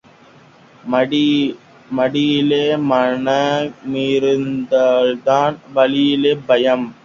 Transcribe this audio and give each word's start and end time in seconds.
மடியிலே 1.91 2.63
கனமிருந்தால்தான் 2.89 5.55
வழியிலே 5.73 6.33
பயம். 6.47 6.95